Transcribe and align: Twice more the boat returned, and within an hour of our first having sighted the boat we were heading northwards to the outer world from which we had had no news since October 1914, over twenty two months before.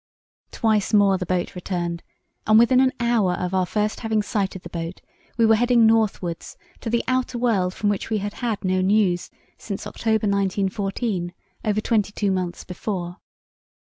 Twice 0.49 0.95
more 0.95 1.19
the 1.19 1.27
boat 1.27 1.53
returned, 1.53 2.01
and 2.47 2.57
within 2.57 2.79
an 2.79 2.91
hour 2.99 3.33
of 3.33 3.53
our 3.53 3.67
first 3.67 3.99
having 3.99 4.23
sighted 4.23 4.63
the 4.63 4.69
boat 4.71 4.99
we 5.37 5.45
were 5.45 5.53
heading 5.53 5.85
northwards 5.85 6.57
to 6.79 6.89
the 6.89 7.03
outer 7.07 7.37
world 7.37 7.75
from 7.75 7.87
which 7.91 8.09
we 8.09 8.17
had 8.17 8.33
had 8.41 8.65
no 8.65 8.81
news 8.81 9.29
since 9.59 9.85
October 9.85 10.25
1914, 10.25 11.35
over 11.63 11.81
twenty 11.81 12.11
two 12.13 12.31
months 12.31 12.63
before. 12.63 13.17